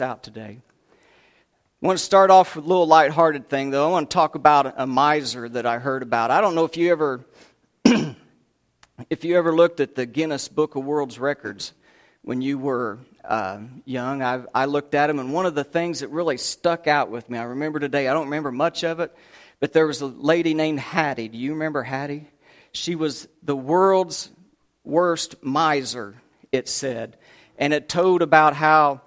[0.00, 0.60] out today.
[1.80, 3.88] I want to start off with a little lighthearted thing, though.
[3.88, 6.30] I want to talk about a miser that I heard about.
[6.30, 7.24] I don't know if you ever,
[9.10, 11.72] if you ever looked at the Guinness Book of World's Records
[12.22, 14.22] when you were uh, young.
[14.22, 17.30] I, I looked at them, and one of the things that really stuck out with
[17.30, 18.08] me, I remember today.
[18.08, 19.14] I don't remember much of it,
[19.60, 21.28] but there was a lady named Hattie.
[21.28, 22.28] Do you remember Hattie?
[22.72, 24.30] She was the world's
[24.82, 26.16] worst miser.
[26.50, 27.18] It said,
[27.58, 29.02] and it told about how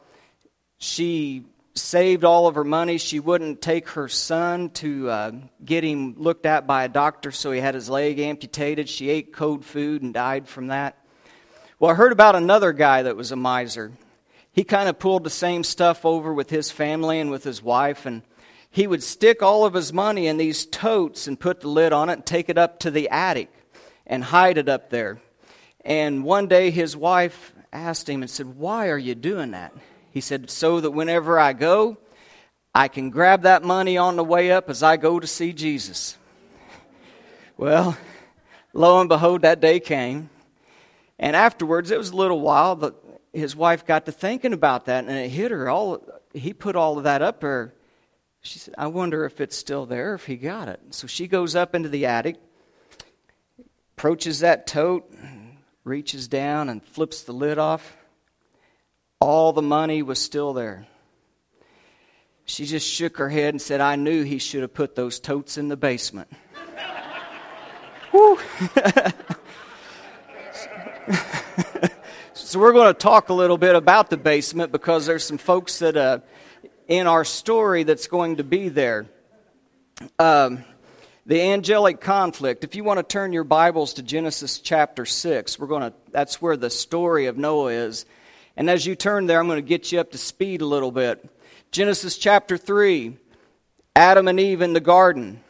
[0.82, 1.44] she
[1.76, 2.98] saved all of her money.
[2.98, 5.32] She wouldn't take her son to uh,
[5.64, 8.90] get him looked at by a doctor, so he had his leg amputated.
[8.90, 10.98] She ate cold food and died from that.
[11.80, 13.92] Well, I heard about another guy that was a miser.
[14.54, 18.08] He kind of pulled the same stuff over with his family and with his wife,
[18.08, 18.24] and
[18.72, 22.10] he would stick all of his money in these totes and put the lid on
[22.10, 23.54] it and take it up to the attic
[24.08, 25.22] and hide it up there.
[25.86, 29.74] And one day his wife asked him and said, Why are you doing that?
[30.12, 31.98] He said, So that whenever I go,
[32.74, 36.18] I can grab that money on the way up as I go to see Jesus.
[37.58, 37.98] Well,
[38.74, 40.30] lo and behold, that day came.
[41.20, 43.02] And afterwards, it was a little while, but
[43.34, 45.70] his wife got to thinking about that, and it hit her.
[45.70, 46.04] All
[46.34, 47.74] he put all of that up there.
[48.42, 51.56] She said, "I wonder if it's still there, if he got it." So she goes
[51.56, 52.38] up into the attic,
[53.96, 55.14] approaches that tote,
[55.84, 57.96] reaches down and flips the lid off.
[59.22, 60.88] All the money was still there.
[62.44, 65.58] She just shook her head and said, I knew he should have put those totes
[65.58, 66.30] in the basement.
[72.52, 75.80] So we're going to talk a little bit about the basement because there's some folks
[75.80, 76.20] that uh,
[76.90, 79.06] in our story that's going to be there.
[80.20, 80.66] Um,
[81.26, 82.66] the angelic conflict.
[82.66, 86.42] If you want to turn your Bibles to Genesis chapter 6, we're going to that's
[86.42, 88.06] where the story of Noah is.
[88.58, 90.92] And as you turn there, I'm going to get you up to speed a little
[90.92, 91.24] bit.
[91.72, 93.18] Genesis chapter 3,
[93.96, 95.42] Adam and Eve in the garden.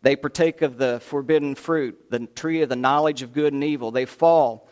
[0.00, 3.90] They partake of the forbidden fruit, the tree of the knowledge of good and evil.
[3.90, 4.68] They fall.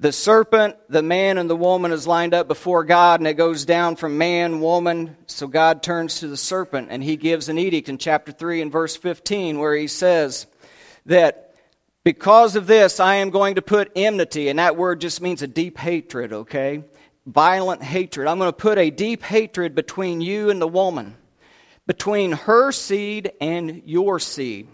[0.00, 3.64] The serpent, the man, and the woman is lined up before God, and it goes
[3.64, 5.16] down from man, woman.
[5.26, 8.70] So God turns to the serpent, and he gives an edict in chapter 3 and
[8.70, 10.46] verse 15, where he says
[11.06, 11.47] that
[12.08, 15.46] because of this, I am going to put enmity, and that word just means a
[15.46, 16.82] deep hatred, okay?
[17.26, 18.26] Violent hatred.
[18.26, 21.16] I'm going to put a deep hatred between you and the woman,
[21.86, 24.68] between her seed and your seed.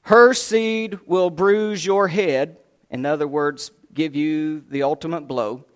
[0.00, 2.56] Her seed will bruise your head,
[2.88, 5.66] in other words, give you the ultimate blow,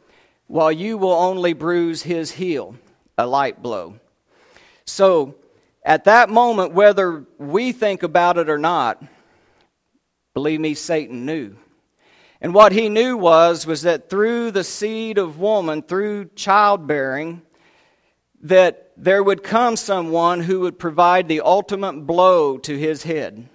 [0.47, 2.77] while you will only bruise his heel,
[3.19, 3.97] a light blow.
[4.87, 5.35] So,
[5.85, 9.05] at that moment, whether we think about it or not,
[10.35, 11.57] Believe me, Satan knew.
[12.41, 17.43] And what he knew was was that through the seed of woman, through childbearing,
[18.43, 23.49] that there would come someone who would provide the ultimate blow to his head,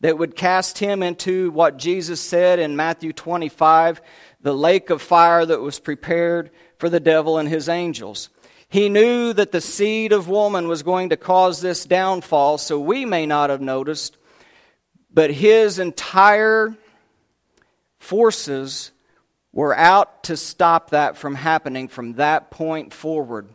[0.00, 4.00] that would cast him into what Jesus said in Matthew 25,
[4.40, 8.28] the lake of fire that was prepared for the devil and his angels.
[8.68, 13.04] He knew that the seed of woman was going to cause this downfall, so we
[13.04, 14.16] may not have noticed,
[15.12, 16.76] but his entire
[17.98, 18.92] forces
[19.52, 23.48] were out to stop that from happening from that point forward.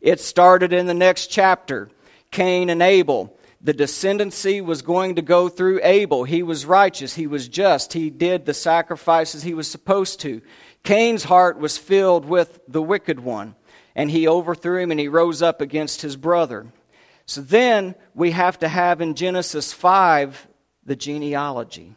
[0.00, 1.90] It started in the next chapter
[2.30, 3.36] Cain and Abel.
[3.60, 6.24] The descendancy was going to go through Abel.
[6.24, 7.14] He was righteous.
[7.14, 7.92] He was just.
[7.92, 10.40] He did the sacrifices he was supposed to.
[10.82, 13.54] Cain's heart was filled with the wicked one,
[13.94, 16.66] and he overthrew him and he rose up against his brother.
[17.26, 20.48] So then we have to have in Genesis 5
[20.84, 21.94] the genealogy.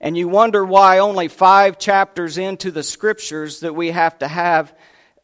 [0.00, 4.74] And you wonder why only five chapters into the scriptures that we have to have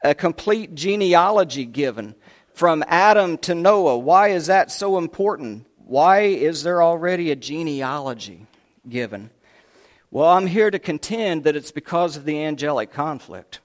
[0.03, 2.15] a complete genealogy given
[2.53, 3.99] from Adam to Noah.
[3.99, 5.67] Why is that so important?
[5.87, 8.47] Why is there already a genealogy
[8.89, 9.31] given?
[10.11, 13.61] Well, I'm here to contend that it's because of the angelic conflict.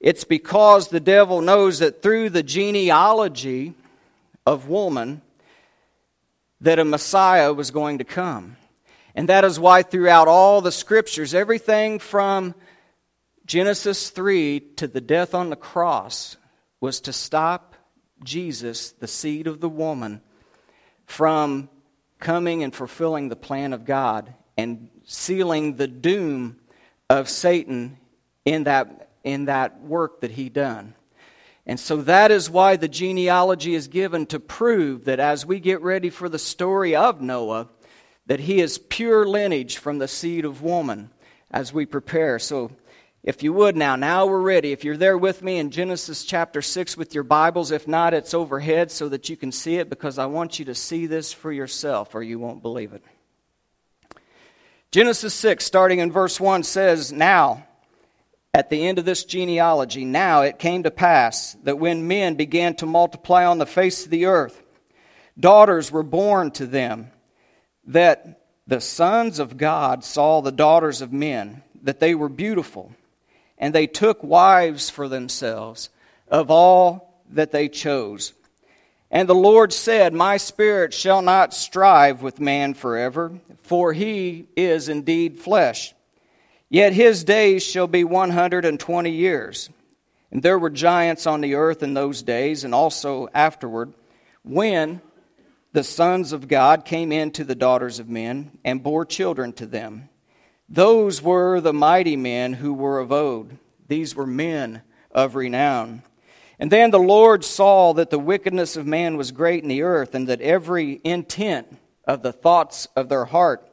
[0.00, 3.74] It's because the devil knows that through the genealogy
[4.46, 5.22] of woman,
[6.64, 8.56] that a Messiah was going to come.
[9.14, 12.54] And that is why throughout all the scriptures, everything from
[13.44, 16.38] Genesis 3 to the death on the cross
[16.80, 17.76] was to stop
[18.24, 20.22] Jesus, the seed of the woman,
[21.04, 21.68] from
[22.18, 26.58] coming and fulfilling the plan of God and sealing the doom
[27.10, 27.98] of Satan
[28.46, 30.94] in that, in that work that he done.
[31.66, 35.80] And so that is why the genealogy is given to prove that as we get
[35.80, 37.68] ready for the story of Noah,
[38.26, 41.10] that he is pure lineage from the seed of woman
[41.50, 42.38] as we prepare.
[42.38, 42.70] So
[43.24, 44.72] If you would now, now we're ready.
[44.72, 48.34] If you're there with me in Genesis chapter 6 with your Bibles, if not, it's
[48.34, 51.50] overhead so that you can see it because I want you to see this for
[51.50, 53.02] yourself or you won't believe it.
[54.90, 57.66] Genesis 6, starting in verse 1, says, Now,
[58.54, 62.74] at the end of this genealogy, now it came to pass that when men began
[62.76, 64.62] to multiply on the face of the earth,
[65.38, 67.10] daughters were born to them,
[67.88, 72.92] that the sons of God saw the daughters of men, that they were beautiful
[73.58, 75.90] and they took wives for themselves
[76.28, 78.32] of all that they chose.
[79.10, 84.88] And the Lord said, My spirit shall not strive with man forever, for he is
[84.88, 85.94] indeed flesh.
[86.74, 89.70] Yet his days shall be one hundred and twenty years.
[90.32, 93.94] And there were giants on the earth in those days, and also afterward,
[94.42, 95.00] when
[95.72, 99.66] the sons of God came in to the daughters of men and bore children to
[99.66, 100.08] them.
[100.68, 103.52] Those were the mighty men who were of old.
[103.86, 104.82] These were men
[105.12, 106.02] of renown.
[106.58, 110.12] And then the Lord saw that the wickedness of man was great in the earth,
[110.12, 111.68] and that every intent
[112.04, 113.64] of the thoughts of their heart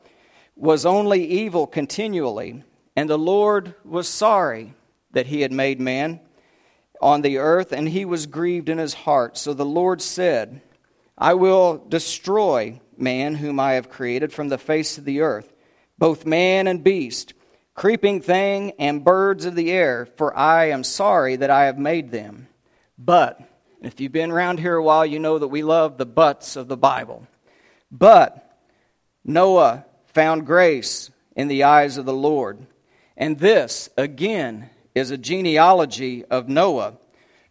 [0.55, 2.63] was only evil continually.
[2.95, 4.73] And the Lord was sorry
[5.11, 6.19] that he had made man
[7.01, 9.37] on the earth, and he was grieved in his heart.
[9.37, 10.61] So the Lord said,
[11.17, 15.51] I will destroy man whom I have created from the face of the earth
[16.01, 17.35] both man and beast,
[17.75, 22.09] creeping thing and birds of the air, for I am sorry that I have made
[22.09, 22.47] them.
[22.97, 23.39] But,
[23.83, 26.67] if you've been around here a while, you know that we love the buts of
[26.67, 27.27] the Bible.
[27.91, 28.57] But
[29.23, 32.65] Noah found grace in the eyes of the Lord.
[33.17, 36.97] And this, again, is a genealogy of Noah.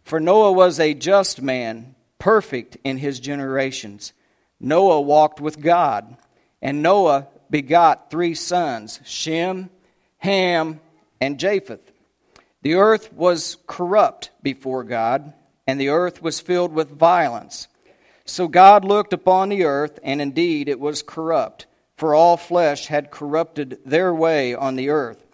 [0.03, 4.13] For Noah was a just man, perfect in his generations.
[4.59, 6.17] Noah walked with God,
[6.61, 9.69] and Noah begot three sons Shem,
[10.19, 10.79] Ham,
[11.19, 11.91] and Japheth.
[12.61, 15.33] The earth was corrupt before God,
[15.65, 17.67] and the earth was filled with violence.
[18.25, 21.65] So God looked upon the earth, and indeed it was corrupt,
[21.97, 25.25] for all flesh had corrupted their way on the earth.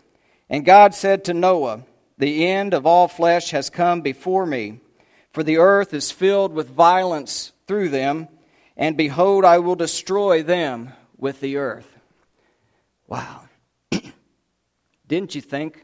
[0.50, 1.84] And God said to Noah,
[2.18, 4.80] The end of all flesh has come before me,
[5.32, 8.28] for the earth is filled with violence through them,
[8.76, 11.88] and behold, I will destroy them with the earth.
[13.08, 13.42] Wow.
[15.08, 15.84] Didn't you think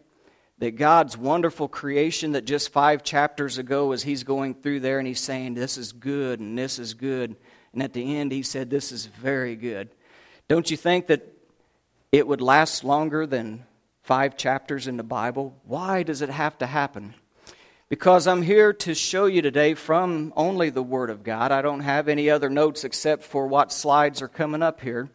[0.59, 5.07] that God's wonderful creation that just five chapters ago, as he's going through there and
[5.07, 7.35] he's saying, This is good and this is good.
[7.73, 9.89] And at the end, he said, This is very good.
[10.47, 11.27] Don't you think that
[12.11, 13.65] it would last longer than
[14.03, 15.59] five chapters in the Bible?
[15.65, 17.15] Why does it have to happen?
[17.89, 21.51] Because I'm here to show you today from only the Word of God.
[21.51, 25.09] I don't have any other notes except for what slides are coming up here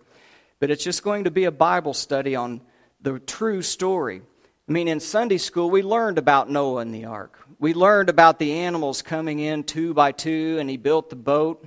[0.60, 2.60] but it's just going to be a Bible study on
[3.00, 4.22] the true story.
[4.68, 7.38] I mean, in Sunday school, we learned about Noah and the ark.
[7.58, 11.66] We learned about the animals coming in two by two, and he built the boat.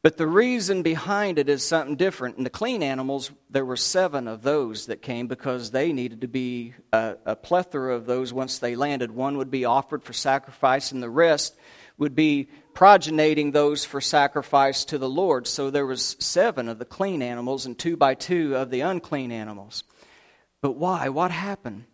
[0.00, 2.38] But the reason behind it is something different.
[2.38, 6.28] In the clean animals, there were seven of those that came because they needed to
[6.28, 9.10] be a, a plethora of those once they landed.
[9.10, 11.56] One would be offered for sacrifice, and the rest
[11.98, 15.48] would be progeniting those for sacrifice to the Lord.
[15.48, 19.32] So there was seven of the clean animals and two by two of the unclean
[19.32, 19.82] animals.
[20.60, 21.08] But why?
[21.08, 21.86] What happened?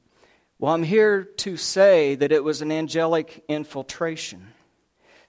[0.58, 4.52] Well, I'm here to say that it was an angelic infiltration.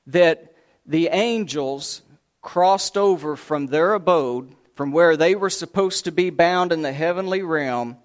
[0.07, 0.53] That
[0.85, 2.01] the angels
[2.45, 6.93] crossed over from their abode, from where they were supposed to be bound in the
[6.93, 7.97] heavenly realm,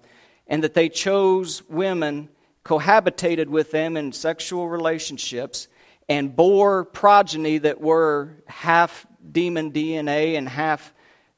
[0.47, 2.27] and that they chose women,
[2.65, 5.67] cohabitated with them in sexual relationships,
[6.09, 10.91] and bore progeny that were half demon DNA and half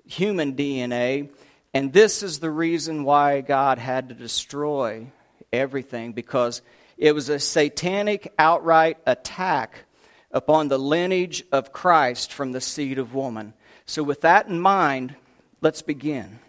[0.07, 1.29] human DNA.
[1.73, 5.07] And this is the reason why God had to destroy
[5.51, 6.61] everything because
[6.97, 9.83] it was a satanic outright attack
[10.33, 13.53] upon the lineage of Christ from the seed of woman.
[13.85, 15.15] So, with that in mind,
[15.61, 16.39] let's begin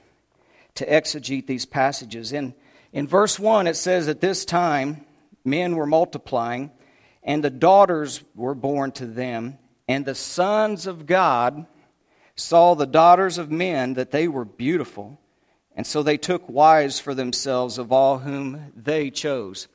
[0.75, 2.33] to exegete these passages.
[2.33, 2.55] In,
[2.93, 5.05] in verse 1, it says, At this time,
[5.45, 6.71] men were multiplying
[7.25, 9.59] and the daughters were born to them.
[9.89, 11.67] And the sons of God
[12.37, 15.19] saw the daughters of men that they were beautiful.
[15.75, 19.69] And so they took wives for themselves of all whom they chose.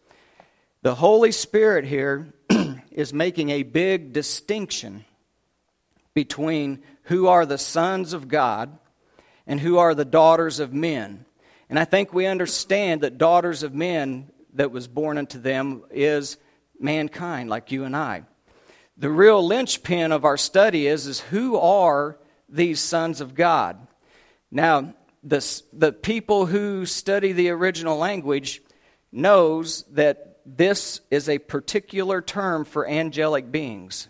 [0.81, 2.33] The Holy Spirit here
[2.99, 5.05] is making a big distinction
[6.13, 8.77] between who are the sons of God
[9.47, 11.23] and who are the daughters of men.
[11.69, 16.35] And I think we understand that daughters of men that was born unto them is
[16.77, 18.23] mankind like you and I.
[18.97, 23.79] The real linchpin of our study is, is who are these sons of God?
[24.51, 28.61] Now, the, the people who study the original language
[29.09, 34.07] knows that this is a particular term for angelic beings,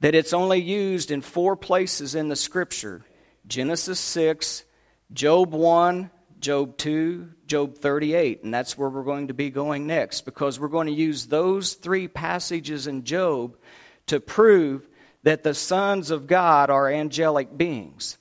[0.00, 3.04] that it's only used in four places in the scripture
[3.46, 4.64] Genesis 6,
[5.12, 8.44] Job 1, Job 2, Job 38.
[8.44, 11.72] And that's where we're going to be going next because we're going to use those
[11.72, 13.56] three passages in Job
[14.06, 14.86] to prove
[15.22, 18.18] that the sons of God are angelic beings.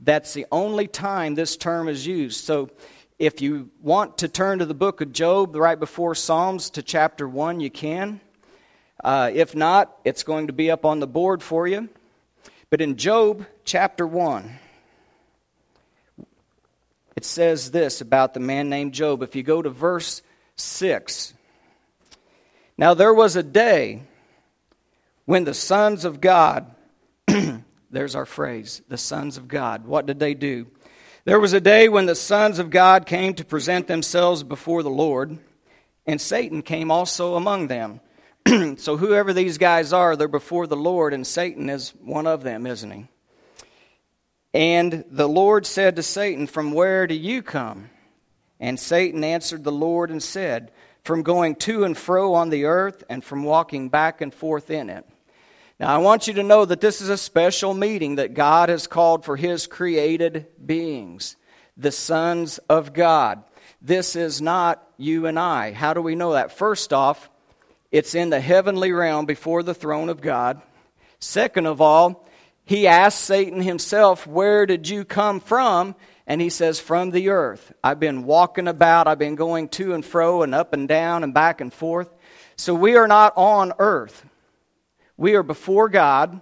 [0.00, 2.44] That's the only time this term is used.
[2.44, 2.70] So
[3.18, 7.26] if you want to turn to the book of Job right before Psalms to chapter
[7.26, 8.20] 1, you can.
[9.02, 11.88] Uh, if not, it's going to be up on the board for you.
[12.68, 14.58] But in Job chapter 1,
[17.16, 19.22] it says this about the man named Job.
[19.22, 20.20] If you go to verse
[20.56, 21.32] 6,
[22.76, 24.02] now there was a day
[25.24, 26.70] when the sons of God,
[27.90, 30.66] there's our phrase, the sons of God, what did they do?
[31.26, 34.90] There was a day when the sons of God came to present themselves before the
[34.90, 35.36] Lord,
[36.06, 38.00] and Satan came also among them.
[38.76, 42.64] so, whoever these guys are, they're before the Lord, and Satan is one of them,
[42.64, 43.08] isn't he?
[44.54, 47.90] And the Lord said to Satan, From where do you come?
[48.60, 50.70] And Satan answered the Lord and said,
[51.02, 54.88] From going to and fro on the earth, and from walking back and forth in
[54.90, 55.04] it.
[55.78, 58.86] Now, I want you to know that this is a special meeting that God has
[58.86, 61.36] called for His created beings,
[61.76, 63.44] the sons of God.
[63.82, 65.72] This is not you and I.
[65.72, 66.56] How do we know that?
[66.56, 67.28] First off,
[67.92, 70.62] it's in the heavenly realm before the throne of God.
[71.20, 72.26] Second of all,
[72.64, 75.94] he asked Satan himself, Where did you come from?
[76.26, 77.72] And he says, From the earth.
[77.84, 81.34] I've been walking about, I've been going to and fro and up and down and
[81.34, 82.08] back and forth.
[82.56, 84.24] So we are not on earth.
[85.16, 86.40] We are before God,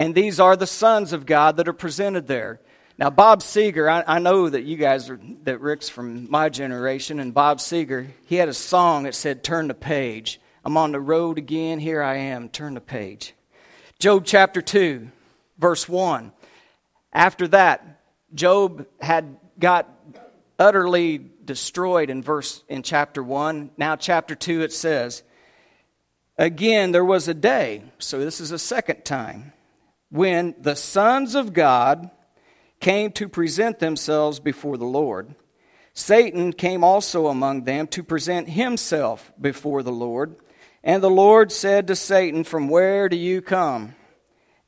[0.00, 2.60] and these are the sons of God that are presented there.
[2.96, 7.20] Now, Bob Seger, I, I, know that you guys are, that Rick's from my generation,
[7.20, 10.40] and Bob Seger, he had a song that said, Turn the page.
[10.64, 13.34] I'm on the road again, here I am, turn the page.
[13.98, 15.08] Job chapter 2,
[15.58, 16.32] verse 1.
[17.12, 18.00] After that,
[18.34, 19.88] Job had got
[20.58, 23.70] utterly destroyed in verse in chapter 1.
[23.76, 25.22] Now chapter 2 it says,
[26.38, 29.52] Again, there was a day, so this is a second time,
[30.08, 32.10] when the sons of God
[32.80, 35.34] came to present themselves before the Lord.
[35.94, 40.36] Satan came also among them to present himself before the Lord.
[40.84, 43.96] And the Lord said to Satan, From where do you come?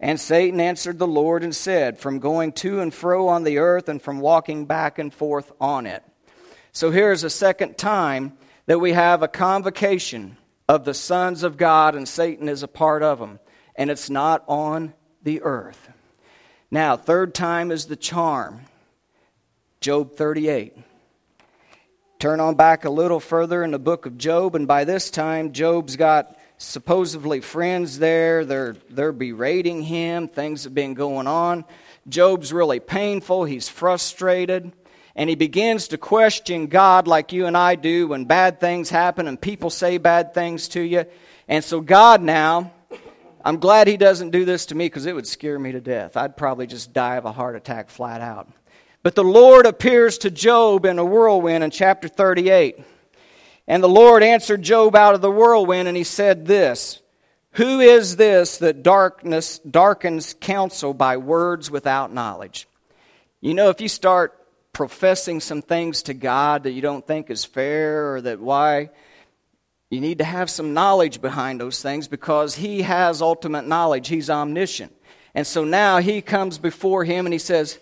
[0.00, 3.89] And Satan answered the Lord and said, From going to and fro on the earth
[3.89, 6.03] and from walking back and forth on it.
[6.73, 8.33] So here's a second time
[8.67, 10.37] that we have a convocation
[10.71, 13.41] of the sons of God, and Satan is a part of them.
[13.75, 15.91] And it's not on the earth.
[16.71, 18.61] Now, third time is the charm.
[19.81, 20.77] Job 38.
[22.21, 25.50] Turn on back a little further in the book of Job, and by this time,
[25.50, 28.45] Job's got supposedly friends there.
[28.45, 30.29] They're, they're berating him.
[30.29, 31.65] Things have been going on.
[32.09, 33.43] Job's really painful.
[33.43, 34.71] He's frustrated
[35.17, 39.26] and he begins to question God like you and I do when bad things happen
[39.26, 41.05] and people say bad things to you.
[41.49, 42.73] And so, God now,
[43.45, 46.17] I'm glad he doesn't do this to me because it would scare me to death.
[46.17, 48.49] I'd probably just die of a heart attack flat out.
[49.02, 52.85] But the Lord appears to Job in a whirlwind in chapter 38.
[53.67, 57.00] And the Lord answered Job out of the whirlwind, and he said this
[57.52, 62.69] Who is this that darkness darkens counsel by words without knowledge?
[63.40, 64.39] You know, if you start
[64.73, 68.91] professing some things to God that you don't think is fair or that why
[69.91, 74.09] you need to have some knowledge behind those things because he has ultimate knowledge.
[74.09, 74.95] He's omniscient.
[75.35, 77.79] And so now he comes before him and he says,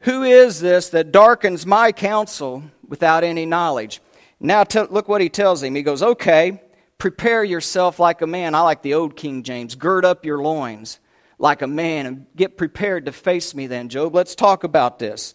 [0.00, 4.00] Who is this that darkens my counsel without any knowledge?
[4.40, 5.74] Now t- look what he tells him.
[5.74, 6.62] He goes, Okay,
[6.96, 8.54] prepare yourself like a man.
[8.54, 9.74] I like the old King James.
[9.74, 10.98] Gird up your loins
[11.38, 14.14] like a man and get prepared to face me then, Job.
[14.14, 15.34] Let's talk about this.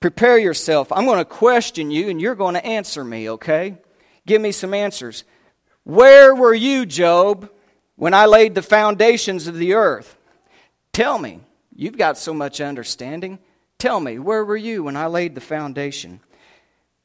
[0.00, 0.90] Prepare yourself.
[0.90, 3.76] I'm going to question you and you're going to answer me, okay?
[4.26, 5.24] Give me some answers.
[5.84, 7.50] Where were you, Job,
[7.96, 10.16] when I laid the foundations of the earth?
[10.92, 11.40] Tell me.
[11.74, 13.38] You've got so much understanding.
[13.78, 16.20] Tell me, where were you when I laid the foundation?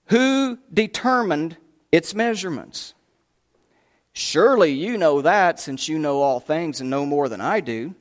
[0.07, 1.55] Who determined
[1.91, 2.93] its measurements?
[4.11, 7.95] Surely you know that since you know all things and know more than I do.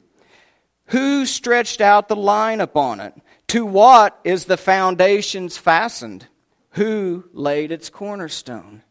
[0.87, 3.15] Who stretched out the line upon it?
[3.55, 6.27] To what is the foundations fastened?
[6.71, 8.83] Who laid its cornerstone?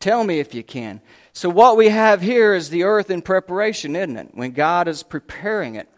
[0.00, 1.00] Tell me if you can.
[1.32, 4.30] So, what we have here is the earth in preparation, isn't it?
[4.32, 5.88] When God is preparing it.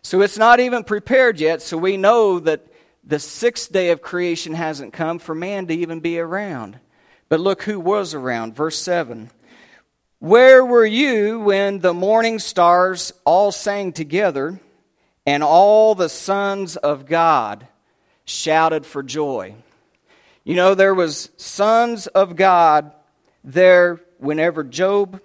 [0.00, 2.66] So, it's not even prepared yet, so we know that
[3.04, 6.80] the sixth day of creation hasn't come for man to even be around.
[7.28, 8.56] But look who was around.
[8.56, 9.30] Verse 7.
[10.18, 14.60] Where were you when the morning stars all sang together
[15.26, 17.66] and all the sons of God
[18.24, 19.54] shouted for joy?
[20.44, 22.92] You know, there was sons of God
[23.44, 25.20] there whenever Job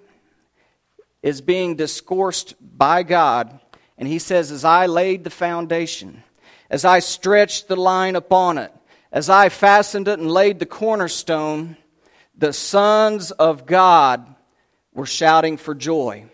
[1.23, 3.59] is being discoursed by God.
[3.97, 6.23] And he says, As I laid the foundation,
[6.69, 8.71] as I stretched the line upon it,
[9.11, 11.77] as I fastened it and laid the cornerstone,
[12.37, 14.35] the sons of God
[14.93, 16.25] were shouting for joy.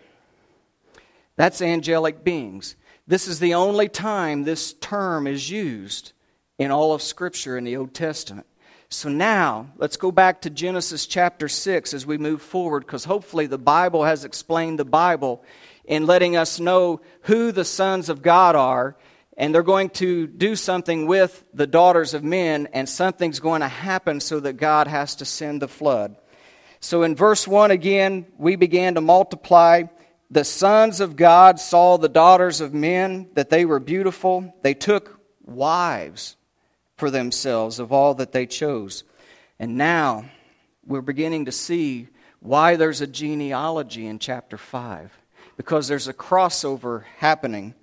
[1.36, 2.76] That's angelic beings.
[3.06, 6.12] This is the only time this term is used
[6.58, 8.46] in all of Scripture in the Old Testament.
[8.90, 13.46] So now, let's go back to Genesis chapter 6 as we move forward, because hopefully
[13.46, 15.42] the Bible has explained the Bible
[15.84, 18.96] in letting us know who the sons of God are.
[19.36, 23.68] And they're going to do something with the daughters of men, and something's going to
[23.68, 26.16] happen so that God has to send the flood.
[26.80, 29.84] So in verse 1 again, we began to multiply.
[30.32, 34.54] The sons of God saw the daughters of men, that they were beautiful.
[34.62, 36.36] They took wives
[36.96, 39.04] for themselves of all that they chose.
[39.58, 40.24] And now
[40.86, 42.08] we're beginning to see
[42.40, 45.12] why there's a genealogy in chapter 5,
[45.58, 47.74] because there's a crossover happening.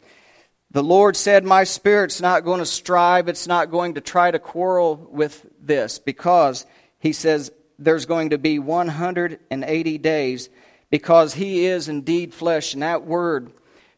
[0.72, 4.39] The Lord said, My spirit's not going to strive, it's not going to try to
[4.39, 6.65] quarrel with this, because
[6.98, 10.50] He says there's going to be 180 days,
[10.89, 13.51] because He is indeed flesh, and that word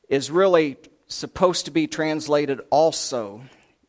[0.09, 3.41] is really supposed to be translated also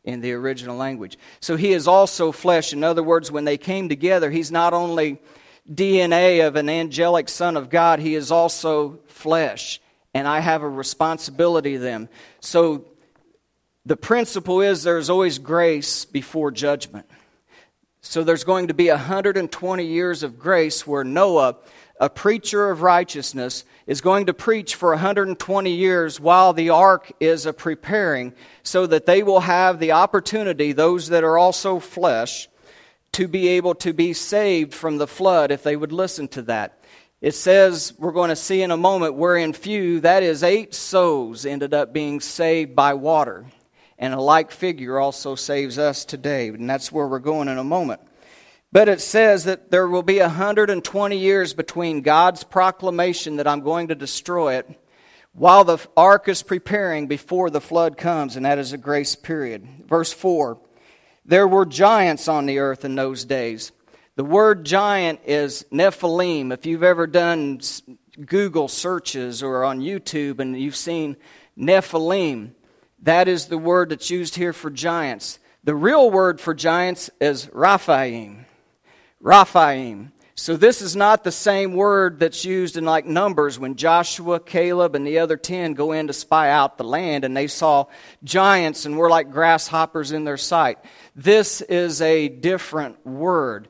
[0.03, 1.17] in the original language.
[1.39, 2.73] So he is also flesh.
[2.73, 5.19] In other words, when they came together, he's not only
[5.69, 9.79] DNA of an angelic son of God, he is also flesh.
[10.13, 12.09] And I have a responsibility to them.
[12.41, 12.85] So
[13.85, 17.09] the principle is there's always grace before judgment.
[18.01, 21.55] So there's going to be 120 years of grace where Noah
[21.99, 27.45] a preacher of righteousness is going to preach for 120 years while the ark is
[27.45, 28.33] a preparing
[28.63, 32.49] so that they will have the opportunity those that are also flesh
[33.11, 36.79] to be able to be saved from the flood if they would listen to that.
[37.21, 41.45] It says we're going to see in a moment wherein few that is eight souls
[41.45, 43.45] ended up being saved by water.
[43.99, 46.49] And a like figure also saves us today.
[46.49, 48.01] And that's where we're going in a moment
[48.73, 53.89] but it says that there will be 120 years between God's proclamation that I'm going
[53.89, 54.67] to destroy it
[55.33, 59.67] while the ark is preparing before the flood comes, and that is a grace period.
[59.87, 60.57] Verse 4
[61.23, 63.71] There were giants on the earth in those days.
[64.15, 66.51] The word giant is Nephilim.
[66.51, 67.61] If you've ever done
[68.25, 71.15] Google searches or on YouTube and you've seen
[71.55, 72.53] Nephilim,
[73.03, 75.37] that is the word that's used here for giants.
[75.63, 78.45] The real word for giants is Raphaim.
[79.23, 80.11] Raphaim.
[80.35, 84.95] So this is not the same word that's used in like Numbers when Joshua, Caleb,
[84.95, 87.85] and the other ten go in to spy out the land and they saw
[88.23, 90.79] giants and were like grasshoppers in their sight.
[91.15, 93.69] This is a different word.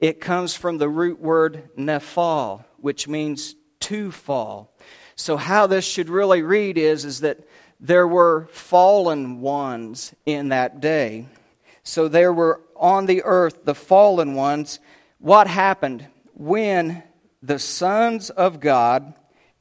[0.00, 4.74] It comes from the root word nephal, which means to fall.
[5.14, 7.38] So how this should really read is, is that
[7.78, 11.26] there were fallen ones in that day.
[11.84, 14.80] So there were on the earth, the fallen ones,
[15.18, 17.02] what happened when
[17.42, 19.14] the sons of God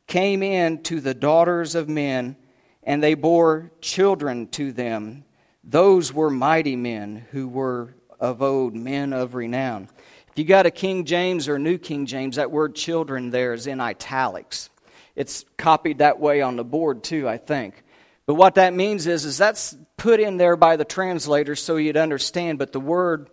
[0.08, 2.36] came in to the daughters of men
[2.84, 5.23] and they bore children to them.
[5.63, 9.89] Those were mighty men who were of old, men of renown.
[10.32, 13.67] If you got a King James or New King James, that word children there is
[13.67, 14.69] in italics.
[15.15, 17.82] It's copied that way on the board too, I think.
[18.25, 21.97] But what that means is, is that's put in there by the translator so you'd
[21.97, 23.29] understand, but the word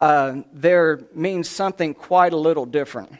[0.00, 3.12] uh, there means something quite a little different.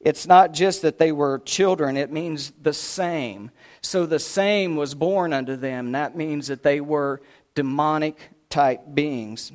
[0.00, 3.50] It's not just that they were children, it means the same.
[3.80, 5.92] So the same was born unto them.
[5.92, 7.20] That means that they were
[7.54, 8.18] demonic
[8.50, 9.52] type beings.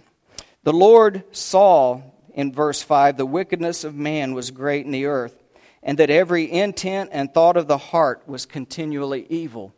[0.64, 2.02] The Lord saw
[2.34, 5.42] in verse 5 the wickedness of man was great in the earth,
[5.84, 9.74] and that every intent and thought of the heart was continually evil.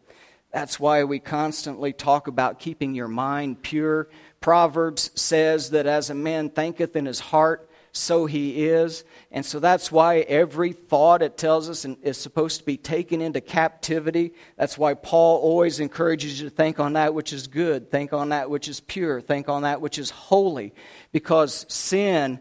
[0.53, 4.07] That's why we constantly talk about keeping your mind pure.
[4.39, 9.03] Proverbs says that as a man thinketh in his heart, so he is.
[9.31, 13.41] And so that's why every thought, it tells us, is supposed to be taken into
[13.41, 14.33] captivity.
[14.55, 18.29] That's why Paul always encourages you to think on that which is good, think on
[18.29, 20.73] that which is pure, think on that which is holy.
[21.11, 22.39] Because sin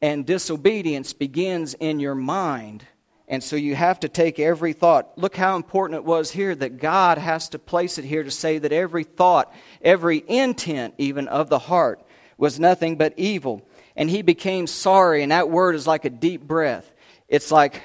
[0.00, 2.84] and disobedience begins in your mind.
[3.28, 5.16] And so you have to take every thought.
[5.18, 8.58] Look how important it was here that God has to place it here to say
[8.58, 12.02] that every thought, every intent even of the heart
[12.38, 13.68] was nothing but evil.
[13.94, 15.22] and he became sorry.
[15.22, 16.90] And that word is like a deep breath.
[17.28, 17.82] It's like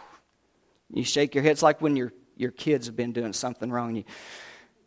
[0.90, 1.52] you shake your head.
[1.52, 3.96] It's like when your, your kids have been doing something wrong.
[3.96, 4.04] You,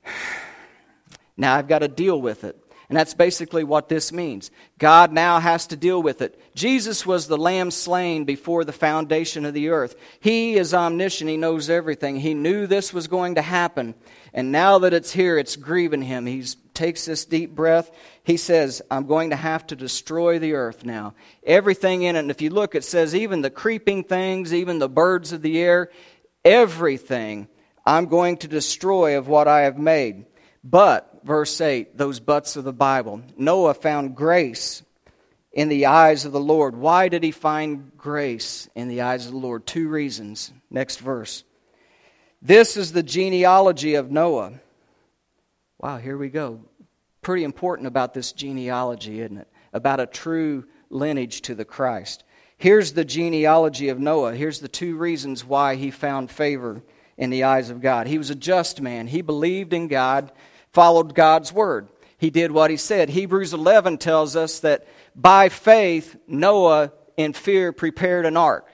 [1.38, 2.67] now I've got to deal with it.
[2.90, 4.50] And that's basically what this means.
[4.80, 6.40] God now has to deal with it.
[6.56, 9.96] Jesus was the lamb slain before the foundation of the earth.
[10.22, 11.30] He is omniscient.
[11.30, 12.16] He knows everything.
[12.18, 13.94] He knew this was going to happen.
[14.34, 16.26] And now that it's here, it's grieving him.
[16.26, 17.92] He takes this deep breath.
[18.24, 21.14] He says, I'm going to have to destroy the earth now.
[21.44, 22.20] Everything in it.
[22.20, 25.60] And if you look, it says, even the creeping things, even the birds of the
[25.60, 25.92] air,
[26.46, 27.50] everything
[27.86, 30.26] I'm going to destroy of what I have made.
[30.64, 33.22] But verse 8, those buts of the Bible.
[33.38, 34.82] Noah found grace
[35.52, 36.76] in the eyes of the Lord.
[36.76, 39.68] Why did he find grace in the eyes of the Lord?
[39.68, 40.52] Two reasons.
[40.72, 41.44] Next verse.
[42.42, 44.54] This is the genealogy of Noah.
[45.80, 46.62] Wow, here we go.
[47.22, 49.48] Pretty important about this genealogy, isn't it?
[49.74, 52.24] About a true lineage to the Christ.
[52.58, 54.34] Here's the genealogy of Noah.
[54.34, 56.82] Here's the two reasons why he found favor
[57.18, 58.08] in the eyes of God.
[58.08, 59.08] He was a just man.
[59.08, 60.32] He believed in God
[60.78, 61.90] followed God's word.
[62.20, 63.10] He did what he said.
[63.10, 64.86] Hebrews 11 tells us that
[65.16, 68.70] by faith, Noah in fear prepared an ark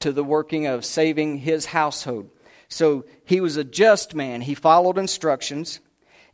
[0.00, 2.28] to the working of saving his household.
[2.66, 4.40] So he was a just man.
[4.40, 5.78] He followed instructions.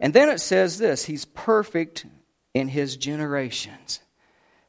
[0.01, 2.07] And then it says this He's perfect
[2.55, 4.01] in his generations.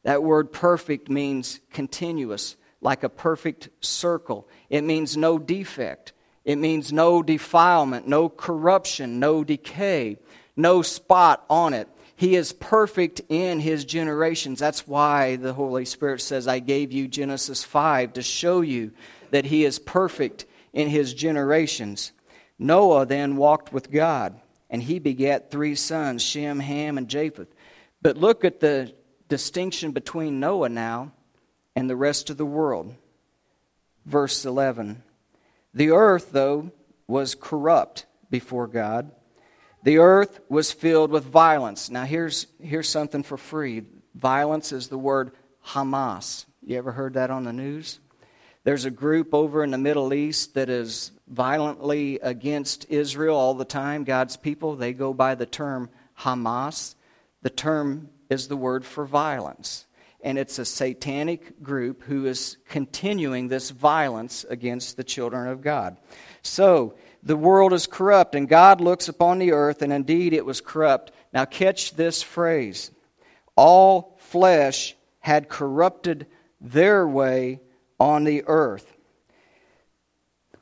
[0.03, 4.49] That word perfect means continuous, like a perfect circle.
[4.69, 6.11] It means no defect.
[6.45, 10.17] It means no defilement, no corruption, no decay,
[10.55, 11.87] no spot on it.
[12.15, 14.59] He is perfect in his generations.
[14.59, 18.91] That's why the Holy Spirit says, I gave you Genesis 5 to show you
[19.31, 22.11] that he is perfect in his generations.
[22.59, 27.53] Noah then walked with God, and he begat three sons Shem, Ham, and Japheth.
[28.01, 28.93] But look at the
[29.27, 31.13] distinction between Noah now
[31.75, 32.93] and the rest of the world.
[34.05, 35.01] Verse 11.
[35.73, 36.71] The earth, though,
[37.07, 39.11] was corrupt before God.
[39.83, 41.89] The earth was filled with violence.
[41.89, 43.83] Now, here's, here's something for free.
[44.15, 45.31] Violence is the word
[45.67, 46.45] Hamas.
[46.61, 47.99] You ever heard that on the news?
[48.63, 53.65] There's a group over in the Middle East that is violently against Israel all the
[53.65, 54.75] time, God's people.
[54.75, 56.95] They go by the term Hamas.
[57.41, 59.85] The term is the word for violence
[60.23, 65.97] and it's a satanic group who is continuing this violence against the children of God.
[66.41, 70.59] So, the world is corrupt, and God looks upon the earth, and indeed it was
[70.59, 71.11] corrupt.
[71.33, 72.91] Now, catch this phrase
[73.55, 76.27] all flesh had corrupted
[76.59, 77.61] their way
[77.99, 78.92] on the earth.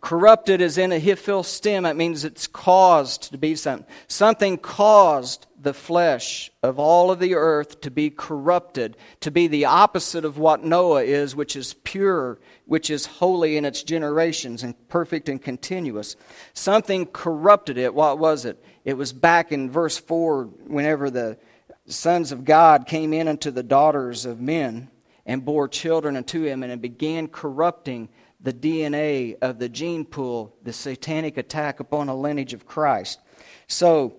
[0.01, 1.85] Corrupted is in a hiphil stem.
[1.85, 3.85] It means it's caused to be something.
[4.07, 9.65] Something caused the flesh of all of the earth to be corrupted, to be the
[9.65, 14.75] opposite of what Noah is, which is pure, which is holy in its generations and
[14.89, 16.15] perfect and continuous.
[16.53, 17.93] Something corrupted it.
[17.93, 18.63] What was it?
[18.83, 21.37] It was back in verse 4 whenever the
[21.85, 24.89] sons of God came in unto the daughters of men
[25.27, 28.09] and bore children unto him and began corrupting
[28.41, 33.19] the DNA of the gene pool, the satanic attack upon a lineage of Christ.
[33.67, 34.15] So,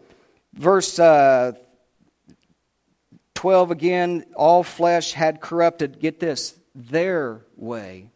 [0.54, 1.52] verse uh,
[3.34, 8.10] 12 again, all flesh had corrupted, get this, their way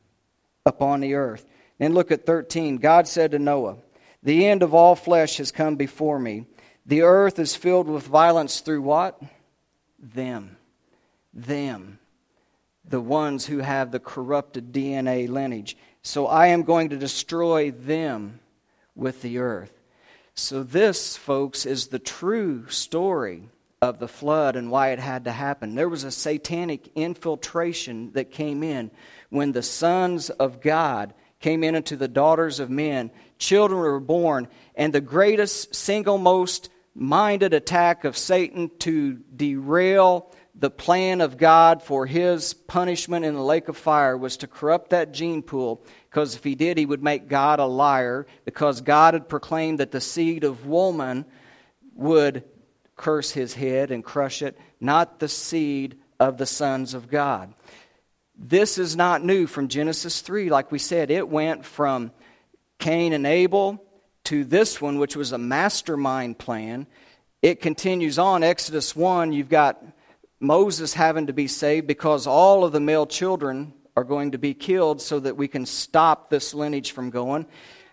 [0.64, 1.45] upon the earth.
[1.79, 2.77] Then look at 13.
[2.77, 3.77] God said to Noah,
[4.23, 6.47] The end of all flesh has come before me.
[6.87, 9.21] The earth is filled with violence through what?
[9.99, 10.57] Them.
[11.35, 11.99] Them.
[12.88, 15.77] The ones who have the corrupted DNA lineage.
[16.07, 18.38] So I am going to destroy them
[18.95, 19.73] with the earth.
[20.35, 23.49] So, this, folks, is the true story
[23.83, 25.75] of the flood and why it had to happen.
[25.75, 28.92] There was a satanic infiltration that came in
[29.31, 33.11] when the sons of God came in into the daughters of men.
[33.38, 40.71] Children were born, and the greatest, single most minded attack of Satan to derail the
[40.71, 45.12] plan of God for his punishment in the lake of fire was to corrupt that
[45.12, 49.29] gene pool, because if he did, he would make God a liar, because God had
[49.29, 51.27] proclaimed that the seed of woman
[51.95, 52.45] would
[52.97, 57.53] curse his head and crush it, not the seed of the sons of God.
[58.38, 60.49] This is not new from Genesis 3.
[60.49, 62.12] Like we said, it went from
[62.79, 63.83] Cain and Abel
[64.25, 66.87] to this one, which was a mastermind plan.
[67.42, 68.42] It continues on.
[68.42, 69.83] Exodus 1, you've got
[70.40, 74.53] Moses having to be saved because all of the male children are going to be
[74.53, 77.46] killed so that we can stop this lineage from going.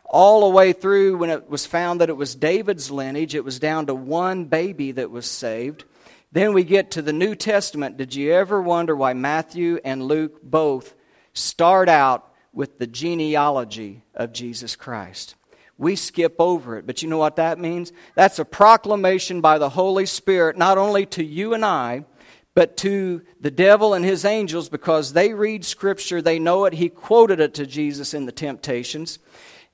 [0.05, 3.59] All the way through, when it was found that it was David's lineage, it was
[3.59, 5.85] down to one baby that was saved.
[6.31, 7.95] Then we get to the New Testament.
[7.97, 10.93] Did you ever wonder why Matthew and Luke both
[11.33, 15.35] start out with the genealogy of Jesus Christ?
[15.77, 17.91] We skip over it, but you know what that means?
[18.13, 22.05] That's a proclamation by the Holy Spirit, not only to you and I,
[22.55, 26.73] but to the devil and his angels because they read Scripture, they know it.
[26.73, 29.19] He quoted it to Jesus in the temptations.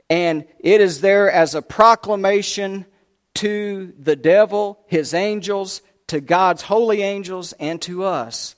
[0.10, 2.86] And it is there as a proclamation
[3.36, 8.56] to the devil, his angels, to God's holy angels, and to us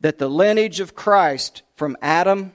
[0.00, 2.52] that the lineage of Christ from Adam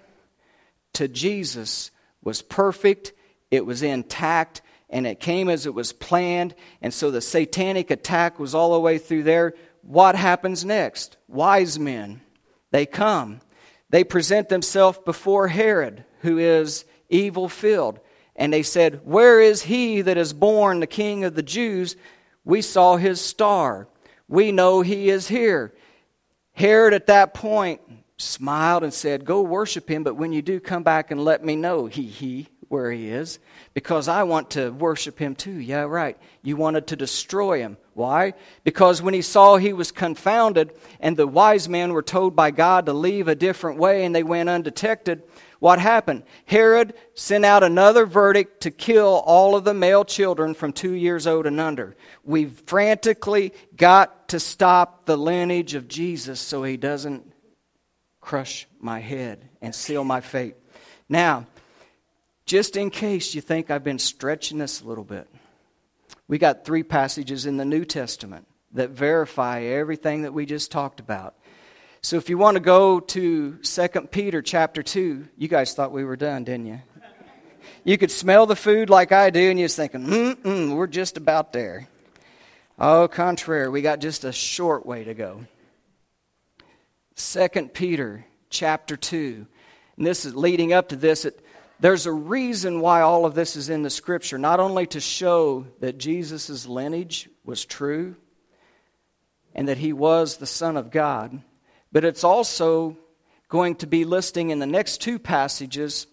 [0.93, 1.91] to Jesus
[2.23, 3.13] was perfect,
[3.51, 6.55] it was intact, and it came as it was planned.
[6.81, 9.53] And so the satanic attack was all the way through there
[9.89, 11.17] what happens next?
[11.27, 12.21] Wise men,
[12.69, 13.41] they come.
[13.89, 17.99] They present themselves before Herod, who is evil filled.
[18.35, 21.95] And they said, Where is he that is born the king of the Jews?
[22.45, 23.87] We saw his star.
[24.27, 25.73] We know he is here.
[26.51, 27.81] Herod at that point
[28.17, 31.55] smiled and said, Go worship him, but when you do, come back and let me
[31.55, 31.87] know.
[31.87, 33.39] He, he where he is
[33.73, 35.59] because I want to worship him too.
[35.59, 36.17] Yeah, right.
[36.41, 37.77] You wanted to destroy him.
[37.93, 38.33] Why?
[38.63, 42.85] Because when he saw he was confounded and the wise men were told by God
[42.85, 45.23] to leave a different way and they went undetected,
[45.59, 46.23] what happened?
[46.45, 51.27] Herod sent out another verdict to kill all of the male children from two years
[51.27, 51.97] old and under.
[52.23, 57.33] We've frantically got to stop the lineage of Jesus so he doesn't
[58.21, 60.55] crush my head and seal my fate.
[61.09, 61.47] Now,
[62.49, 65.27] just in case you think I've been stretching this a little bit.
[66.27, 70.99] We got three passages in the New Testament that verify everything that we just talked
[70.99, 71.35] about.
[72.01, 76.03] So if you want to go to 2 Peter chapter 2, you guys thought we
[76.03, 76.81] were done, didn't you?
[77.83, 81.53] You could smell the food like I do, and you're thinking, mm we're just about
[81.53, 81.87] there.
[82.79, 85.45] Au contraire, we got just a short way to go.
[87.15, 89.45] 2 Peter chapter 2.
[89.97, 91.25] And this is leading up to this.
[91.25, 91.39] It,
[91.79, 95.65] there's a reason why all of this is in the scripture, not only to show
[95.79, 98.15] that Jesus' lineage was true
[99.55, 101.41] and that he was the Son of God,
[101.91, 102.97] but it's also
[103.47, 106.07] going to be listing in the next two passages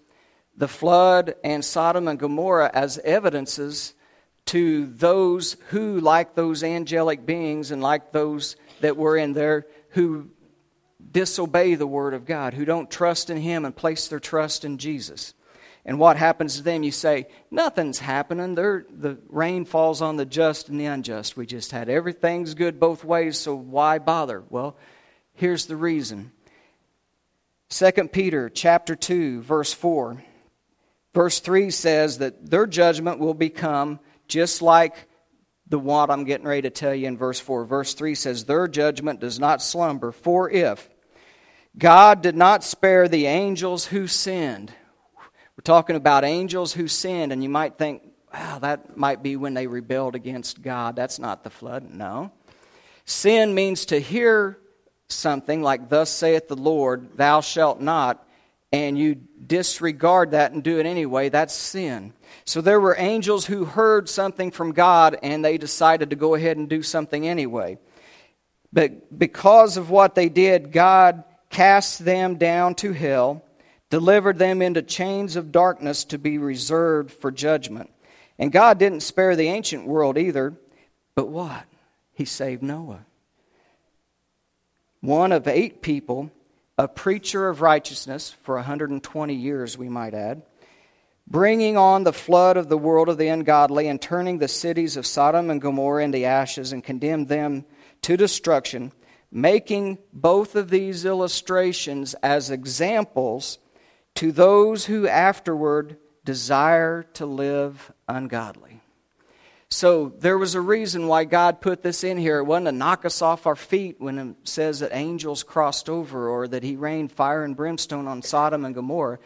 [0.57, 3.92] the flood and Sodom and Gomorrah as evidences
[4.46, 10.31] to those who, like those angelic beings and like those that were in there, who
[11.11, 14.79] disobey the Word of God, who don't trust in Him and place their trust in
[14.79, 15.35] Jesus.
[15.87, 16.83] And what happens to them?
[16.83, 18.57] You say, nothing's happening.
[18.57, 21.37] They're, the rain falls on the just and the unjust.
[21.37, 24.42] We just had everything's good both ways, so why bother?
[24.51, 24.77] Well,
[25.35, 26.33] here's the reason.
[27.70, 30.22] 2 Peter chapter 2 verse 4
[31.12, 35.09] verse 3 says that their judgment will become just like
[35.66, 38.68] the one I'm getting ready to tell you in verse 4 verse 3 says their
[38.68, 40.88] judgment does not slumber for if
[41.77, 44.72] God did not spare the angels who sinned
[45.66, 48.02] talking about angels who sinned, and you might think,
[48.33, 50.94] wow, that might be when they rebelled against God.
[50.96, 51.90] That's not the flood.
[51.90, 52.31] No.
[53.05, 54.59] Sin means to hear
[55.09, 58.26] something like, Thus saith the Lord, thou shalt not,
[58.72, 61.29] and you disregard that and do it anyway.
[61.29, 62.12] That's sin.
[62.44, 66.57] So there were angels who heard something from God and they decided to go ahead
[66.57, 67.79] and do something anyway.
[68.72, 73.42] But because of what they did, God cast them down to hell
[73.90, 77.90] delivered them into chains of darkness to be reserved for judgment.
[78.38, 80.55] And God didn't spare the ancient world either,
[81.14, 81.64] but what?
[82.12, 83.05] He saved Noah.
[85.01, 86.31] One of eight people,
[86.77, 90.42] a preacher of righteousness for 120 years, we might add,
[91.27, 95.07] bringing on the flood of the world of the ungodly and turning the cities of
[95.07, 97.64] Sodom and Gomorrah into ashes and condemned them
[98.03, 98.92] to destruction,
[99.31, 103.59] making both of these illustrations as examples
[104.16, 108.81] to those who afterward desire to live ungodly.
[109.68, 112.38] So there was a reason why God put this in here.
[112.38, 116.29] It wasn't to knock us off our feet when it says that angels crossed over
[116.29, 119.18] or that he rained fire and brimstone on Sodom and Gomorrah.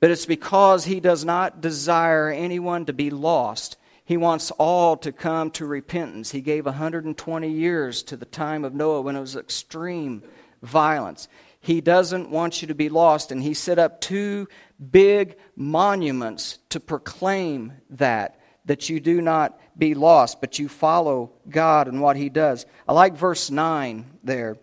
[0.00, 3.76] But it's because he does not desire anyone to be lost.
[4.04, 6.30] He wants all to come to repentance.
[6.30, 10.22] He gave 120 years to the time of Noah when it was extreme
[10.62, 11.28] violence.
[11.60, 13.32] He doesn't want you to be lost.
[13.32, 14.48] And he set up two
[14.90, 21.88] big monuments to proclaim that, that you do not be lost, but you follow God
[21.88, 22.66] and what he does.
[22.86, 24.56] I like verse 9 there.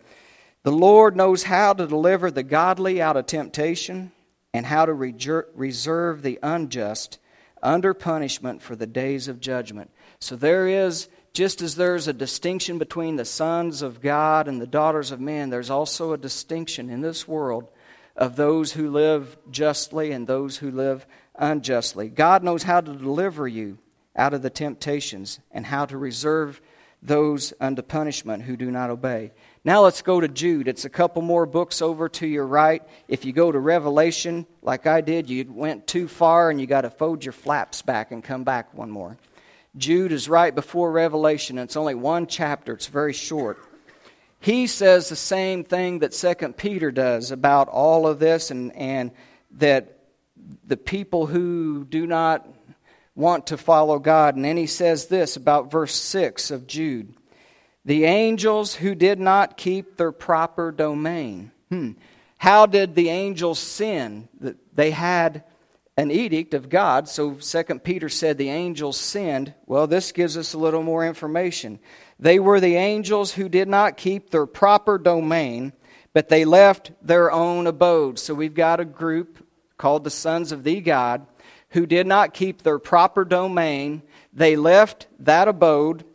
[0.63, 4.11] The Lord knows how to deliver the godly out of temptation
[4.53, 7.19] and how to reserve the unjust
[7.61, 9.91] under punishment for the days of judgment.
[10.19, 14.65] So there is just as there's a distinction between the sons of God and the
[14.65, 17.67] daughters of men, there's also a distinction in this world
[18.15, 22.07] of those who live justly and those who live unjustly.
[22.07, 23.77] God knows how to deliver you
[24.15, 26.61] out of the temptations and how to reserve
[27.03, 29.33] those unto punishment who do not obey.
[29.65, 30.69] Now let's go to Jude.
[30.69, 32.81] It's a couple more books over to your right.
[33.09, 36.81] If you go to Revelation, like I did, you went too far and you got
[36.81, 39.17] to fold your flaps back and come back one more.
[39.77, 41.57] Jude is right before Revelation.
[41.57, 43.59] It's only one chapter, it's very short.
[44.39, 49.11] He says the same thing that Second Peter does about all of this, and, and
[49.51, 49.97] that
[50.67, 52.47] the people who do not
[53.15, 54.35] want to follow God.
[54.35, 57.13] And then he says this about verse 6 of Jude
[57.85, 61.51] the angels who did not keep their proper domain.
[61.69, 61.91] Hmm.
[62.39, 64.27] How did the angels sin?
[64.73, 65.43] They had
[65.97, 67.07] an edict of God.
[67.07, 69.53] So Second Peter said the angels sinned.
[69.65, 71.79] Well, this gives us a little more information.
[72.19, 75.73] They were the angels who did not keep their proper domain,
[76.13, 78.19] but they left their own abode.
[78.19, 79.45] So we've got a group
[79.77, 81.25] called the sons of the God
[81.69, 84.01] who did not keep their proper domain.
[84.33, 86.05] They left that abode,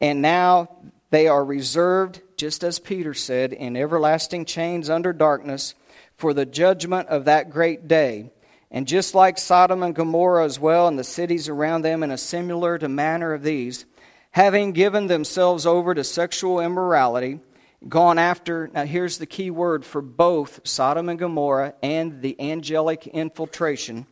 [0.00, 0.68] and now
[1.10, 5.74] they are reserved, just as Peter said, in everlasting chains under darkness
[6.16, 8.30] for the judgment of that great day.
[8.70, 12.18] And just like Sodom and Gomorrah as well, and the cities around them, in a
[12.18, 13.84] similar to manner of these,
[14.30, 17.40] having given themselves over to sexual immorality,
[17.88, 23.06] gone after, now here's the key word for both Sodom and Gomorrah and the angelic
[23.06, 24.06] infiltration,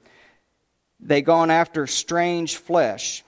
[0.98, 3.22] they gone after strange flesh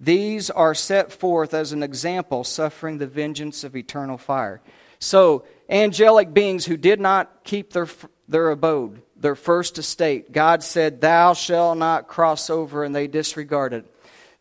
[0.00, 4.60] these are set forth as an example, suffering the vengeance of eternal fire.
[4.98, 7.88] So, angelic beings who did not keep their,
[8.28, 13.86] their abode, their first estate, God said, Thou shalt not cross over, and they disregarded.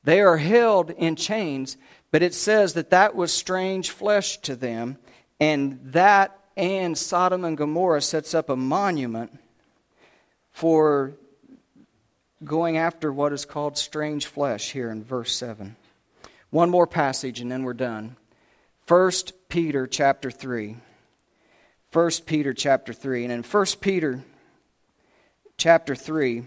[0.03, 1.77] They are held in chains,
[2.11, 4.97] but it says that that was strange flesh to them,
[5.39, 9.39] and that and Sodom and Gomorrah sets up a monument
[10.51, 11.13] for
[12.43, 15.77] going after what is called strange flesh here in verse 7.
[16.49, 18.17] One more passage and then we're done.
[18.89, 19.11] 1
[19.47, 20.75] Peter chapter 3.
[21.93, 23.23] 1 Peter chapter 3.
[23.23, 24.25] And in 1 Peter
[25.57, 26.43] chapter 3,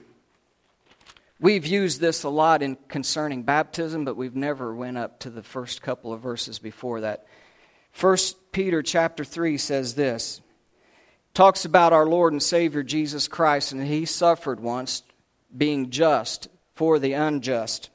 [1.41, 5.43] we've used this a lot in concerning baptism, but we've never went up to the
[5.43, 7.27] first couple of verses before that.
[8.01, 8.17] 1
[8.53, 10.41] Peter chapter 3 says this.
[11.35, 15.03] Talks about our Lord and Savior Jesus Christ, and he suffered once
[15.55, 17.91] being just for the unjust,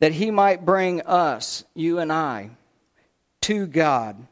[0.00, 2.50] that he might bring us, you and I,
[3.42, 4.26] to God.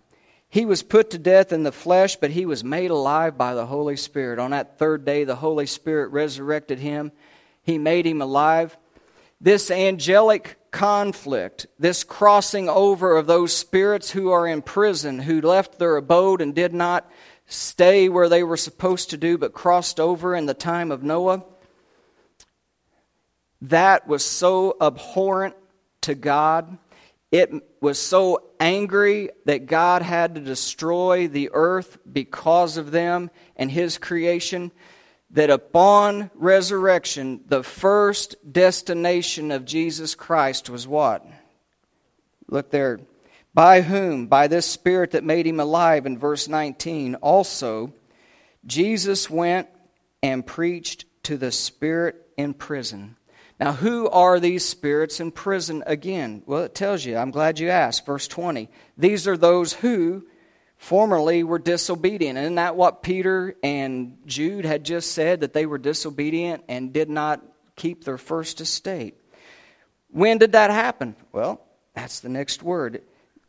[0.53, 3.65] He was put to death in the flesh, but he was made alive by the
[3.65, 4.39] Holy Spirit.
[4.39, 7.11] On that third day, the Holy Spirit resurrected him.
[7.63, 8.77] He made him alive.
[9.41, 15.79] This angelic conflict, this crossing over of those spirits who are in prison, who left
[15.79, 17.11] their abode and did not
[17.47, 21.47] stay where they were supposed to do, but crossed over in the time of Noah,
[23.63, 25.55] that was so abhorrent
[26.03, 26.77] to God.
[27.33, 33.71] It was so angry that God had to destroy the earth because of them and
[33.71, 34.71] His creation
[35.31, 41.27] that upon resurrection, the first destination of Jesus Christ was what?
[42.49, 43.01] Look there.
[43.55, 44.27] By whom?
[44.27, 47.15] By this Spirit that made him alive in verse 19.
[47.17, 47.95] Also,
[48.67, 49.69] Jesus went
[50.23, 53.17] and preached to the spirit in prison
[53.61, 56.43] now, who are these spirits in prison again?
[56.47, 57.17] Well, it tells you.
[57.17, 58.07] I'm glad you asked.
[58.07, 58.69] Verse 20.
[58.99, 60.27] These are those who
[60.79, 62.39] formerly were disobedient.
[62.39, 65.41] Isn't that what Peter and Jude had just said?
[65.41, 67.41] That they were disobedient and did not
[67.77, 69.15] keep their first estate.
[70.11, 71.15] When did that happen?
[71.31, 71.61] Well,
[71.95, 73.03] that's the next word.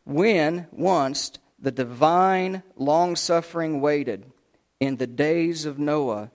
[0.04, 4.30] When once the divine long suffering waited
[4.78, 6.30] in the days of Noah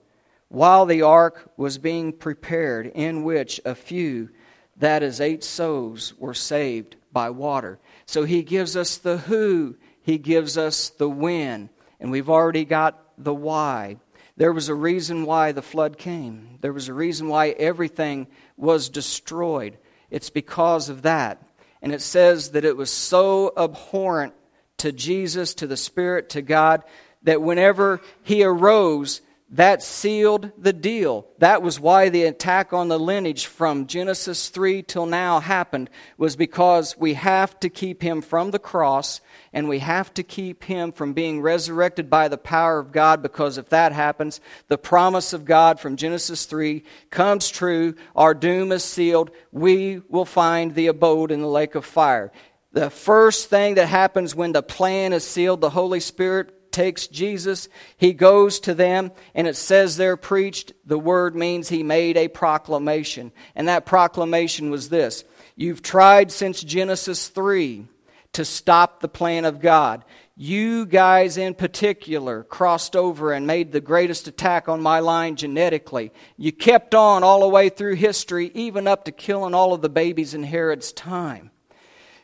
[0.50, 4.28] while the ark was being prepared, in which a few,
[4.76, 7.78] that is, eight souls, were saved by water.
[8.04, 13.00] So he gives us the who, he gives us the when, and we've already got
[13.16, 13.98] the why.
[14.36, 18.26] There was a reason why the flood came, there was a reason why everything
[18.56, 19.78] was destroyed.
[20.10, 21.40] It's because of that.
[21.80, 24.34] And it says that it was so abhorrent
[24.78, 26.82] to Jesus, to the Spirit, to God,
[27.22, 29.20] that whenever he arose,
[29.52, 31.26] that sealed the deal.
[31.38, 36.36] That was why the attack on the lineage from Genesis 3 till now happened, was
[36.36, 39.20] because we have to keep him from the cross
[39.52, 43.58] and we have to keep him from being resurrected by the power of God because
[43.58, 47.96] if that happens, the promise of God from Genesis 3 comes true.
[48.14, 49.32] Our doom is sealed.
[49.50, 52.30] We will find the abode in the lake of fire.
[52.72, 57.68] The first thing that happens when the plan is sealed, the Holy Spirit takes Jesus,
[57.96, 62.28] he goes to them, and it says there preached, the word means he made a
[62.28, 63.32] proclamation.
[63.54, 65.24] And that proclamation was this
[65.56, 67.86] You've tried since Genesis 3
[68.32, 70.04] to stop the plan of God.
[70.36, 76.12] You guys in particular crossed over and made the greatest attack on my line genetically.
[76.38, 79.90] You kept on all the way through history, even up to killing all of the
[79.90, 81.50] babies in Herod's time.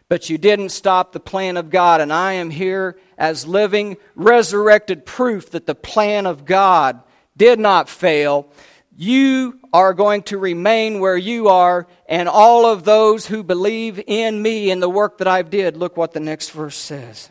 [0.08, 5.04] But you didn't stop the plan of God, and I am here as living, resurrected
[5.04, 7.00] proof that the plan of God
[7.36, 8.48] did not fail.
[8.96, 14.40] You are going to remain where you are, and all of those who believe in
[14.40, 15.76] me and the work that I've did.
[15.76, 17.28] Look what the next verse says.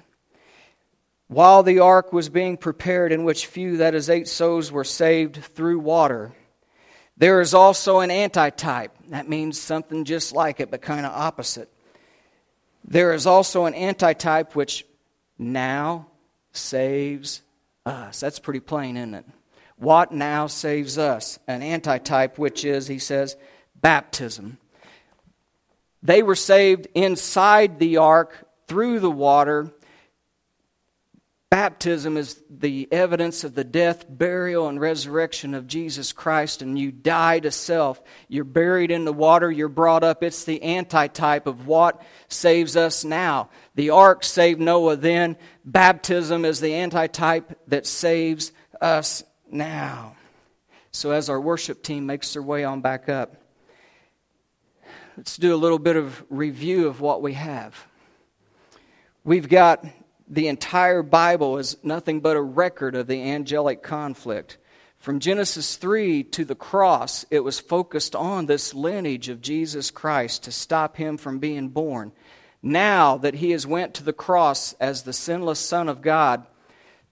[1.28, 5.38] While the ark was being prepared, in which few, that is, eight souls, were saved
[5.38, 6.34] through water,
[7.18, 8.92] there is also an antitype.
[9.08, 11.72] That means something just like it, but kind of opposite.
[12.88, 14.86] There is also an antitype which
[15.40, 16.08] now
[16.52, 17.42] saves
[17.86, 18.20] us.
[18.20, 19.26] That's pretty plain, isn't it?
[19.78, 21.40] What now saves us?
[21.48, 23.36] An antitype, which is, he says,
[23.76, 24.60] baptism.
[26.04, 29.74] They were saved inside the ark through the water
[31.56, 36.92] Baptism is the evidence of the death, burial, and resurrection of Jesus Christ, and you
[36.92, 38.02] die to self.
[38.28, 40.22] You're buried in the water, you're brought up.
[40.22, 43.52] It's the antitype of what saves us now.
[43.76, 45.38] The ark saved Noah then.
[45.64, 48.52] Baptism is the antitype that saves
[48.82, 50.18] us now.
[50.92, 53.38] So, as our worship team makes their way on back up,
[55.16, 57.88] let's do a little bit of review of what we have.
[59.24, 59.86] We've got
[60.28, 64.58] the entire Bible is nothing but a record of the angelic conflict.
[64.98, 70.44] From Genesis 3 to the cross, it was focused on this lineage of Jesus Christ
[70.44, 72.12] to stop him from being born.
[72.64, 76.48] Now that he has went to the cross as the sinless son of God,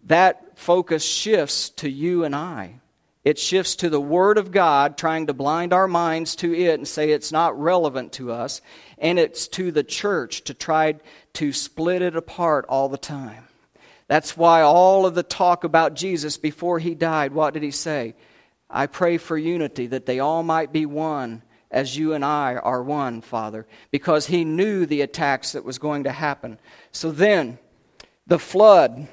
[0.06, 2.80] that focus shifts to you and I.
[3.24, 6.88] It shifts to the Word of God, trying to blind our minds to it and
[6.88, 8.60] say it's not relevant to us.
[9.04, 10.96] And it's to the church to try
[11.34, 13.44] to split it apart all the time.
[14.08, 18.16] That's why all of the talk about Jesus before he died, what did he say?
[18.70, 22.82] I pray for unity, that they all might be one as you and I are
[22.82, 26.60] one, Father, because he knew the attacks that was going to happen.
[26.92, 27.60] So then,
[28.26, 29.08] the flood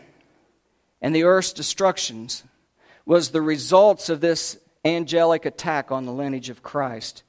[1.01, 2.45] and the earth's destructions
[3.05, 7.23] was the results of this angelic attack on the lineage of Christ.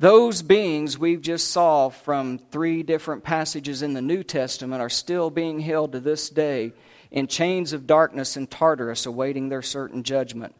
[0.00, 5.28] Those beings we've just saw from three different passages in the New Testament are still
[5.28, 6.72] being held to this day
[7.10, 10.54] in chains of darkness in Tartarus awaiting their certain judgment.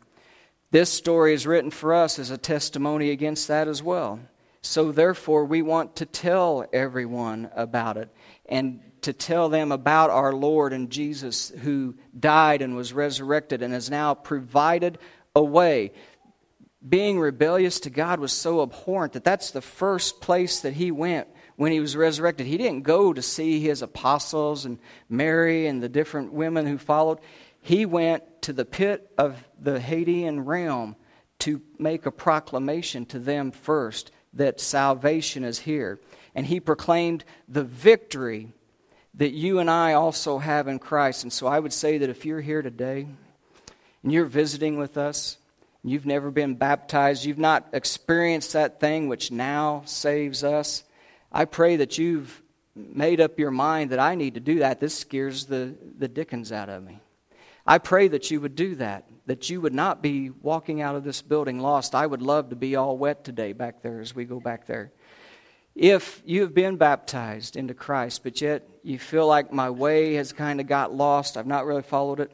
[0.72, 4.18] This story is written for us as a testimony against that as well.
[4.60, 8.08] So, therefore, we want to tell everyone about it
[8.46, 13.72] and to tell them about our Lord and Jesus who died and was resurrected and
[13.72, 14.98] has now provided
[15.36, 15.92] a way.
[16.86, 21.28] Being rebellious to God was so abhorrent that that's the first place that he went
[21.56, 22.46] when he was resurrected.
[22.46, 27.18] He didn't go to see his apostles and Mary and the different women who followed.
[27.60, 30.94] He went to the pit of the Hadean realm
[31.40, 35.98] to make a proclamation to them first that salvation is here.
[36.34, 38.52] And he proclaimed the victory
[39.14, 41.24] that you and I also have in Christ.
[41.24, 43.08] And so I would say that if you're here today
[44.04, 45.37] and you're visiting with us,
[45.84, 50.84] you've never been baptized, you've not experienced that thing which now saves us,
[51.30, 52.42] I pray that you've
[52.74, 54.80] made up your mind that I need to do that.
[54.80, 57.00] This scares the, the dickens out of me.
[57.66, 61.04] I pray that you would do that, that you would not be walking out of
[61.04, 61.94] this building lost.
[61.94, 64.90] I would love to be all wet today back there as we go back there.
[65.74, 70.32] If you have been baptized into Christ, but yet you feel like my way has
[70.32, 72.32] kind of got lost, I've not really followed it,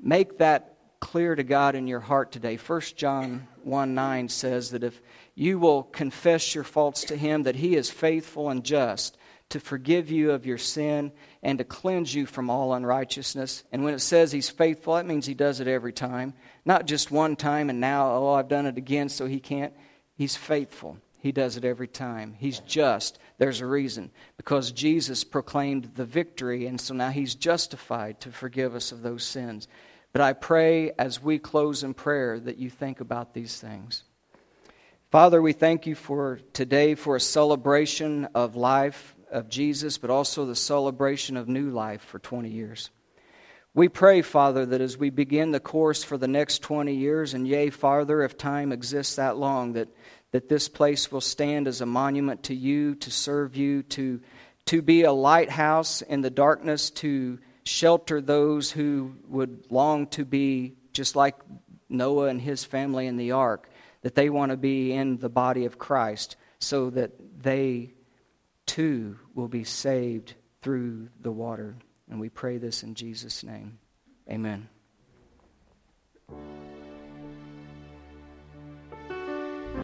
[0.00, 2.56] make that clear to God in your heart today.
[2.56, 5.00] 1 John 1 9 says that if
[5.34, 9.16] you will confess your faults to Him, that He is faithful and just
[9.50, 13.64] to forgive you of your sin and to cleanse you from all unrighteousness.
[13.72, 16.34] And when it says He's faithful, that means He does it every time.
[16.64, 19.72] Not just one time and now, oh, I've done it again, so He can't.
[20.16, 20.98] He's faithful.
[21.20, 22.34] He does it every time.
[22.38, 23.18] He's just.
[23.38, 24.10] There's a reason.
[24.36, 29.24] Because Jesus proclaimed the victory, and so now He's justified to forgive us of those
[29.24, 29.66] sins.
[30.12, 34.04] But I pray as we close in prayer that you think about these things.
[35.10, 40.46] Father, we thank you for today for a celebration of life of Jesus, but also
[40.46, 42.90] the celebration of new life for 20 years.
[43.74, 47.46] We pray, Father, that as we begin the course for the next 20 years, and
[47.46, 49.88] yea, farther, if time exists that long, that
[50.32, 54.20] that this place will stand as a monument to you, to serve you, to,
[54.66, 57.38] to be a lighthouse in the darkness, to
[57.68, 61.36] shelter those who would long to be just like
[61.88, 63.70] Noah and his family in the ark,
[64.02, 67.12] that they want to be in the body of Christ so that
[67.42, 67.92] they
[68.66, 71.76] too will be saved through the water.
[72.10, 73.78] And we pray this in Jesus' name.
[74.30, 74.68] Amen.